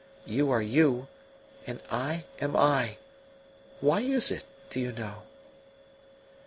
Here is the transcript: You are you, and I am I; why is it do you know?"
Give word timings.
You 0.25 0.49
are 0.49 0.63
you, 0.63 1.07
and 1.67 1.79
I 1.91 2.25
am 2.39 2.55
I; 2.55 2.97
why 3.81 3.99
is 4.01 4.31
it 4.31 4.45
do 4.71 4.79
you 4.79 4.91
know?" 4.91 5.21